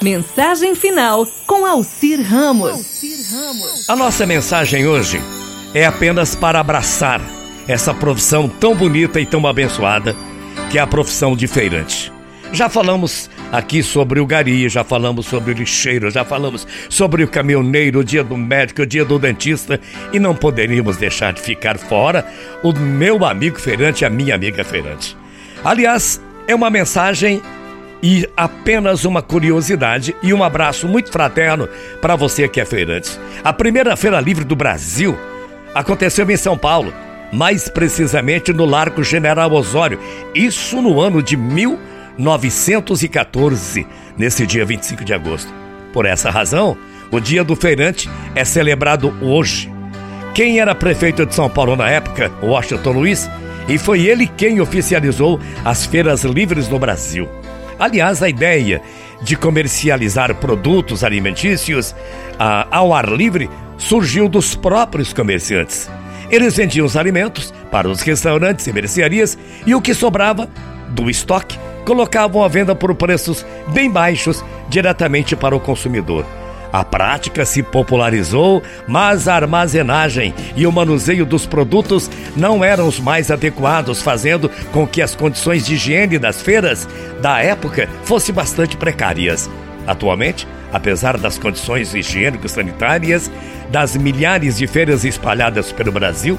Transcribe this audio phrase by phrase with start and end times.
[0.00, 3.04] Mensagem final com Alcir Ramos.
[3.88, 5.20] A nossa mensagem hoje
[5.74, 7.20] é apenas para abraçar
[7.66, 10.14] essa profissão tão bonita e tão abençoada
[10.70, 12.12] que é a profissão de feirante.
[12.52, 17.28] Já falamos aqui sobre o gari, já falamos sobre o lixeiro, já falamos sobre o
[17.28, 19.80] caminhoneiro, o dia do médico, o dia do dentista
[20.12, 22.24] e não poderíamos deixar de ficar fora
[22.62, 25.16] o meu amigo feirante e a minha amiga feirante.
[25.64, 27.42] Aliás, é uma mensagem
[28.02, 31.68] e apenas uma curiosidade e um abraço muito fraterno
[32.00, 33.18] para você que é feirante.
[33.42, 35.18] A primeira feira livre do Brasil
[35.74, 36.94] aconteceu em São Paulo,
[37.32, 39.98] mais precisamente no Largo General Osório,
[40.34, 45.52] isso no ano de 1914, nesse dia 25 de agosto.
[45.92, 46.78] Por essa razão,
[47.10, 49.72] o Dia do Feirante é celebrado hoje.
[50.34, 53.28] Quem era prefeito de São Paulo na época, Washington Luiz,
[53.66, 57.28] e foi ele quem oficializou as feiras livres no Brasil.
[57.78, 58.82] Aliás, a ideia
[59.22, 61.94] de comercializar produtos alimentícios
[62.38, 65.88] ah, ao ar livre surgiu dos próprios comerciantes.
[66.30, 70.48] Eles vendiam os alimentos para os restaurantes e mercearias e o que sobrava
[70.90, 76.26] do estoque colocavam à venda por preços bem baixos diretamente para o consumidor.
[76.72, 83.00] A prática se popularizou, mas a armazenagem e o manuseio dos produtos não eram os
[83.00, 86.86] mais adequados, fazendo com que as condições de higiene das feiras
[87.22, 89.48] da época fossem bastante precárias.
[89.86, 93.30] Atualmente, apesar das condições higiênico-sanitárias
[93.70, 96.38] das milhares de feiras espalhadas pelo Brasil,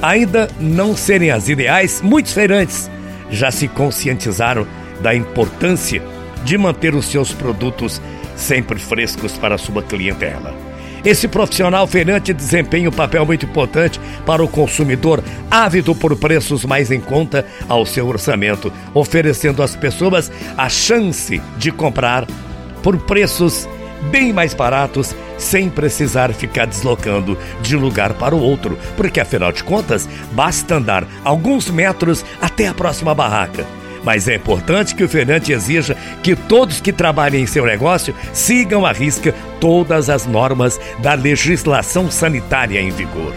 [0.00, 2.90] ainda não serem as ideais, muitos feirantes
[3.30, 4.66] já se conscientizaram
[5.02, 6.02] da importância
[6.44, 8.00] de manter os seus produtos
[8.38, 10.54] sempre frescos para sua clientela.
[11.04, 16.90] Esse profissional feirante desempenha um papel muito importante para o consumidor ávido por preços mais
[16.90, 22.26] em conta ao seu orçamento, oferecendo às pessoas a chance de comprar
[22.82, 23.68] por preços
[24.10, 29.52] bem mais baratos sem precisar ficar deslocando de um lugar para o outro, porque afinal
[29.52, 33.77] de contas basta andar alguns metros até a próxima barraca.
[34.04, 38.86] Mas é importante que o feirante exija que todos que trabalhem em seu negócio sigam
[38.86, 43.34] à risca todas as normas da legislação sanitária em vigor.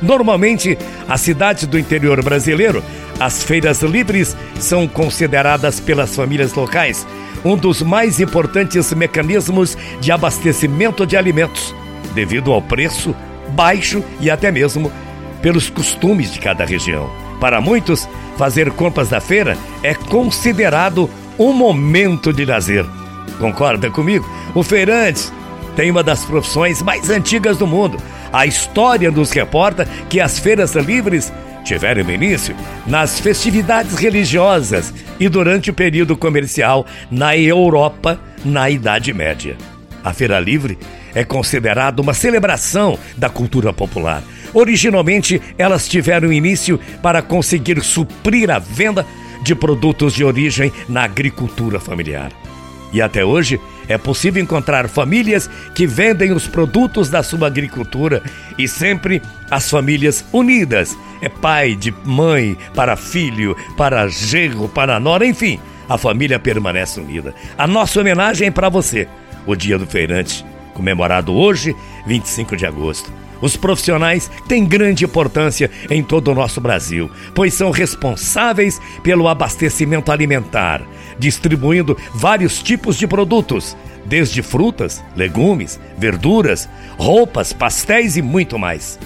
[0.00, 0.78] Normalmente,
[1.08, 2.82] as cidades do interior brasileiro,
[3.18, 7.04] as feiras livres são consideradas pelas famílias locais
[7.44, 11.74] um dos mais importantes mecanismos de abastecimento de alimentos,
[12.14, 13.14] devido ao preço
[13.50, 14.92] baixo e até mesmo
[15.40, 17.10] pelos costumes de cada região.
[17.40, 22.86] Para muitos, fazer compras da feira é considerado um momento de lazer.
[23.38, 24.26] Concorda comigo?
[24.54, 25.30] O feirante
[25.76, 27.98] tem uma das profissões mais antigas do mundo.
[28.32, 31.32] A história nos reporta que as feiras livres
[31.64, 32.54] tiveram início
[32.86, 39.56] nas festividades religiosas e durante o período comercial na Europa na Idade Média.
[40.02, 40.78] A Feira Livre
[41.14, 44.22] é considerada uma celebração da cultura popular.
[44.52, 49.06] Originalmente, elas tiveram início para conseguir suprir a venda
[49.42, 52.32] de produtos de origem na agricultura familiar.
[52.92, 58.22] E até hoje é possível encontrar famílias que vendem os produtos da sua agricultura
[58.56, 59.20] e sempre
[59.50, 60.96] as famílias unidas.
[61.20, 67.34] É pai de mãe para filho, para genro, para nora, enfim, a família permanece unida.
[67.56, 69.08] A nossa homenagem é para você,
[69.46, 70.44] o Dia do Feirante,
[70.74, 71.74] comemorado hoje,
[72.06, 73.12] 25 de agosto.
[73.40, 80.10] Os profissionais têm grande importância em todo o nosso Brasil, pois são responsáveis pelo abastecimento
[80.10, 80.82] alimentar,
[81.18, 88.98] distribuindo vários tipos de produtos, desde frutas, legumes, verduras, roupas, pastéis e muito mais.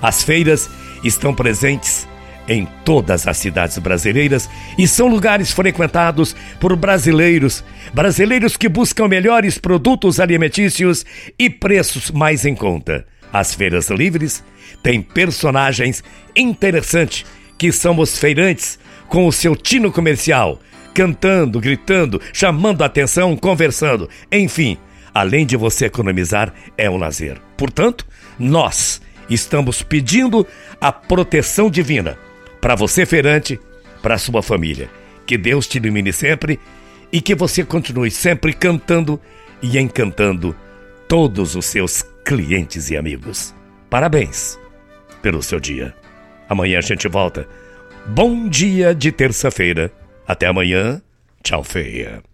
[0.00, 0.70] As feiras
[1.02, 2.08] estão presentes
[2.48, 7.62] em todas as cidades brasileiras e são lugares frequentados por brasileiros,
[7.94, 11.04] brasileiros que buscam melhores produtos alimentícios
[11.38, 13.06] e preços mais em conta.
[13.32, 14.42] As feiras livres
[14.82, 16.02] têm personagens
[16.34, 17.24] interessantes
[17.58, 20.60] que são os feirantes com o seu tino comercial,
[20.94, 24.08] cantando, gritando, chamando a atenção, conversando.
[24.32, 24.78] Enfim,
[25.12, 27.40] além de você economizar, é um lazer.
[27.56, 28.06] Portanto,
[28.38, 30.46] nós estamos pedindo
[30.80, 32.18] a proteção divina
[32.60, 33.60] para você, feirante,
[34.02, 34.90] para sua família.
[35.26, 36.58] Que Deus te ilumine sempre
[37.12, 39.20] e que você continue sempre cantando
[39.62, 40.56] e encantando
[41.06, 43.54] todos os seus clientes e amigos.
[43.88, 44.58] Parabéns
[45.22, 45.94] pelo seu dia.
[46.48, 47.46] Amanhã a gente volta.
[48.06, 49.92] Bom dia de terça-feira.
[50.26, 51.00] Até amanhã.
[51.42, 52.29] Tchau, feia.